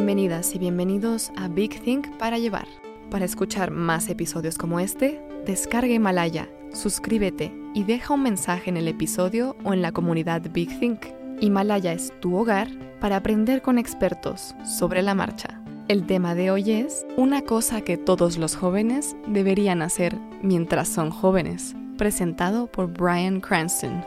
[0.00, 2.66] Bienvenidas y bienvenidos a Big Think para llevar.
[3.10, 8.88] Para escuchar más episodios como este, descarga Himalaya, suscríbete y deja un mensaje en el
[8.88, 11.00] episodio o en la comunidad Big Think.
[11.40, 12.68] Himalaya es tu hogar
[12.98, 15.60] para aprender con expertos sobre la marcha.
[15.88, 21.10] El tema de hoy es una cosa que todos los jóvenes deberían hacer mientras son
[21.10, 24.02] jóvenes, presentado por Brian Cranston.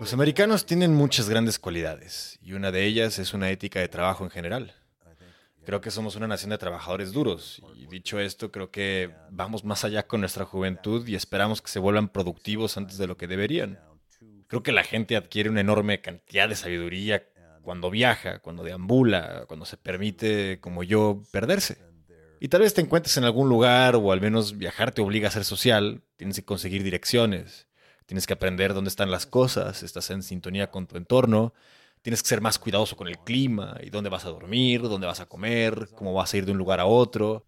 [0.00, 4.24] Los americanos tienen muchas grandes cualidades y una de ellas es una ética de trabajo
[4.24, 4.74] en general.
[5.64, 9.84] Creo que somos una nación de trabajadores duros y dicho esto, creo que vamos más
[9.84, 13.78] allá con nuestra juventud y esperamos que se vuelvan productivos antes de lo que deberían.
[14.48, 17.28] Creo que la gente adquiere una enorme cantidad de sabiduría
[17.62, 21.78] cuando viaja, cuando deambula, cuando se permite, como yo, perderse.
[22.40, 25.30] Y tal vez te encuentres en algún lugar o al menos viajar te obliga a
[25.30, 27.68] ser social, tienes que conseguir direcciones,
[28.12, 31.54] tienes que aprender dónde están las cosas, estás en sintonía con tu entorno,
[32.02, 35.20] tienes que ser más cuidadoso con el clima y dónde vas a dormir, dónde vas
[35.20, 37.46] a comer, cómo vas a ir de un lugar a otro.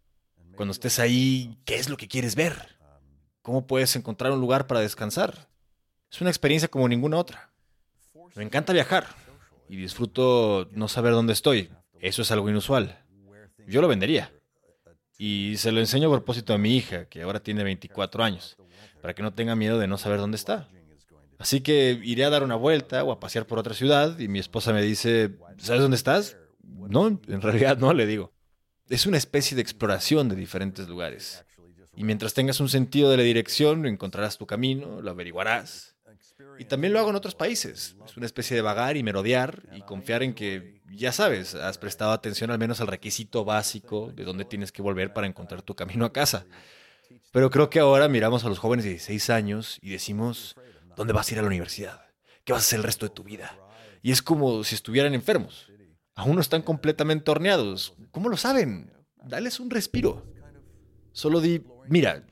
[0.57, 2.79] Cuando estés ahí, ¿qué es lo que quieres ver?
[3.43, 5.51] ¿Cómo puedes encontrar un lugar para descansar?
[6.11, 7.51] Es una experiencia como ninguna otra.
[8.35, 9.09] Me encanta viajar
[9.69, 11.69] y disfruto no saber dónde estoy.
[12.01, 13.05] Eso es algo inusual.
[13.67, 14.33] Yo lo vendería.
[15.19, 18.57] Y se lo enseño a propósito a mi hija, que ahora tiene 24 años
[19.05, 20.67] para que no tenga miedo de no saber dónde está.
[21.39, 24.39] Así que iré a dar una vuelta o a pasear por otra ciudad y mi
[24.39, 26.39] esposa me dice, ¿sabes dónde estás?
[26.63, 28.33] No, en realidad no, le digo.
[28.89, 31.45] Es una especie de exploración de diferentes lugares.
[31.95, 35.94] Y mientras tengas un sentido de la dirección, encontrarás tu camino, lo averiguarás.
[36.59, 37.97] Y también lo hago en otros países.
[38.07, 42.13] Es una especie de vagar y merodear y confiar en que, ya sabes, has prestado
[42.13, 46.05] atención al menos al requisito básico de dónde tienes que volver para encontrar tu camino
[46.05, 46.47] a casa.
[47.33, 50.55] Pero creo que ahora miramos a los jóvenes de 16 años y decimos,
[50.97, 52.07] ¿dónde vas a ir a la universidad?
[52.45, 53.59] ¿Qué vas a hacer el resto de tu vida?
[54.03, 55.71] Y es como si estuvieran enfermos.
[56.15, 57.95] Aún no están completamente horneados.
[58.13, 58.93] ¿Cómo lo saben?
[59.25, 60.25] Dales un respiro.
[61.13, 62.25] Solo di, mira,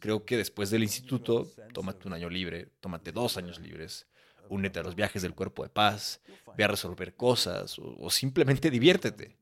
[0.00, 4.06] creo que después del instituto, tómate un año libre, tómate dos años libres,
[4.48, 6.20] únete a los viajes del cuerpo de paz,
[6.56, 9.36] ve a resolver cosas o, o simplemente diviértete.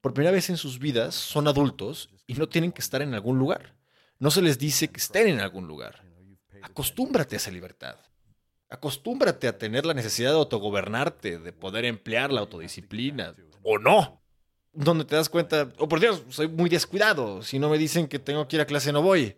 [0.00, 3.38] Por primera vez en sus vidas son adultos y no tienen que estar en algún
[3.38, 3.74] lugar.
[4.18, 6.04] No se les dice que estén en algún lugar.
[6.62, 7.96] Acostúmbrate a esa libertad.
[8.68, 13.34] Acostúmbrate a tener la necesidad de autogobernarte, de poder emplear la autodisciplina.
[13.62, 14.22] ¿O no?
[14.72, 17.42] Donde te das cuenta, oh por Dios, soy muy descuidado.
[17.42, 19.36] Si no me dicen que tengo que ir a clase, no voy.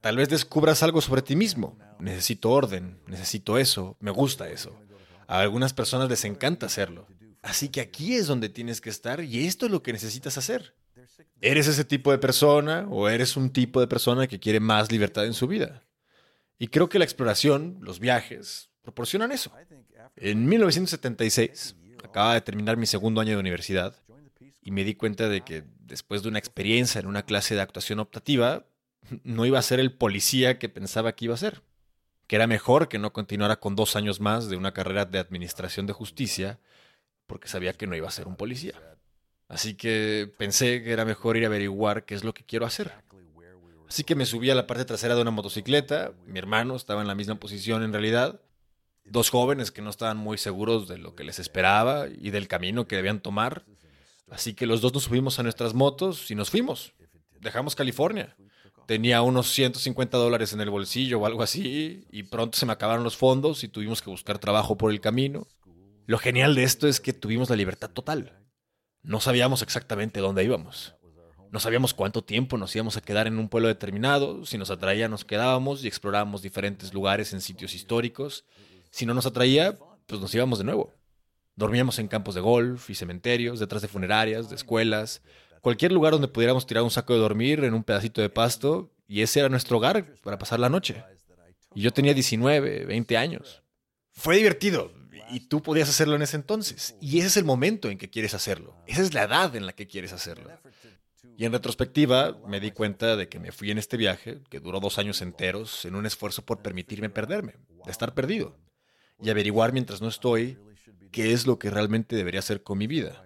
[0.00, 1.76] Tal vez descubras algo sobre ti mismo.
[1.98, 4.78] Necesito orden, necesito eso, me gusta eso.
[5.26, 7.06] A algunas personas les encanta hacerlo.
[7.42, 10.74] Así que aquí es donde tienes que estar y esto es lo que necesitas hacer.
[11.40, 15.26] ¿Eres ese tipo de persona o eres un tipo de persona que quiere más libertad
[15.26, 15.84] en su vida?
[16.58, 19.52] Y creo que la exploración, los viajes, proporcionan eso.
[20.16, 23.94] En 1976, acababa de terminar mi segundo año de universidad
[24.62, 28.00] y me di cuenta de que después de una experiencia en una clase de actuación
[28.00, 28.66] optativa,
[29.22, 31.62] no iba a ser el policía que pensaba que iba a ser.
[32.26, 35.86] Que era mejor que no continuara con dos años más de una carrera de administración
[35.86, 36.58] de justicia
[37.26, 38.74] porque sabía que no iba a ser un policía.
[39.48, 42.92] Así que pensé que era mejor ir a averiguar qué es lo que quiero hacer.
[43.88, 47.08] Así que me subí a la parte trasera de una motocicleta, mi hermano estaba en
[47.08, 48.40] la misma posición en realidad,
[49.06, 52.86] dos jóvenes que no estaban muy seguros de lo que les esperaba y del camino
[52.86, 53.64] que debían tomar.
[54.30, 56.92] Así que los dos nos subimos a nuestras motos y nos fuimos.
[57.40, 58.36] Dejamos California.
[58.88, 63.04] Tenía unos 150 dólares en el bolsillo o algo así y pronto se me acabaron
[63.04, 65.46] los fondos y tuvimos que buscar trabajo por el camino.
[66.06, 68.32] Lo genial de esto es que tuvimos la libertad total.
[69.02, 70.94] No sabíamos exactamente dónde íbamos.
[71.52, 74.46] No sabíamos cuánto tiempo nos íbamos a quedar en un pueblo determinado.
[74.46, 78.46] Si nos atraía, nos quedábamos y explorábamos diferentes lugares en sitios históricos.
[78.90, 80.94] Si no nos atraía, pues nos íbamos de nuevo.
[81.56, 85.20] Dormíamos en campos de golf y cementerios, detrás de funerarias, de escuelas,
[85.60, 89.22] cualquier lugar donde pudiéramos tirar un saco de dormir en un pedacito de pasto, y
[89.22, 91.02] ese era nuestro hogar para pasar la noche.
[91.74, 93.62] Y yo tenía 19, 20 años.
[94.12, 94.92] Fue divertido,
[95.30, 96.96] y tú podías hacerlo en ese entonces.
[97.00, 98.76] Y ese es el momento en que quieres hacerlo.
[98.86, 100.50] Esa es la edad en la que quieres hacerlo.
[101.36, 104.80] Y en retrospectiva me di cuenta de que me fui en este viaje, que duró
[104.80, 108.56] dos años enteros, en un esfuerzo por permitirme perderme, de estar perdido,
[109.20, 110.58] y averiguar mientras no estoy
[111.12, 113.24] qué es lo que realmente debería hacer con mi vida.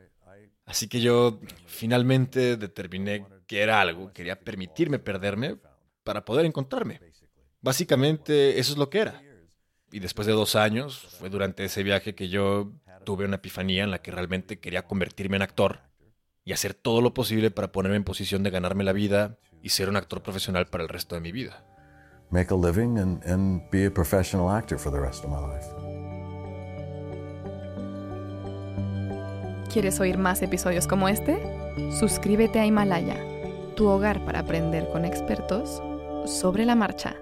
[0.72, 5.58] Así que yo finalmente determiné que era algo, quería permitirme perderme
[6.02, 6.98] para poder encontrarme.
[7.60, 9.20] Básicamente eso es lo que era.
[9.90, 12.72] Y después de dos años, fue durante ese viaje que yo
[13.04, 15.80] tuve una epifanía en la que realmente quería convertirme en actor
[16.42, 19.90] y hacer todo lo posible para ponerme en posición de ganarme la vida y ser
[19.90, 21.66] un actor profesional para el resto de mi vida.
[22.30, 25.91] Make a living and, and be a professional actor for the rest of my life.
[29.72, 31.42] ¿Quieres oír más episodios como este?
[31.98, 33.16] Suscríbete a Himalaya,
[33.74, 35.82] tu hogar para aprender con expertos
[36.26, 37.16] sobre la marcha.